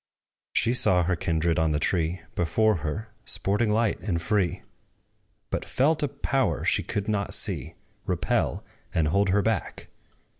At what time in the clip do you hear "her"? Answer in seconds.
1.03-1.15, 2.77-3.13, 9.29-9.43